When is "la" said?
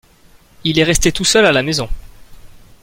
1.51-1.61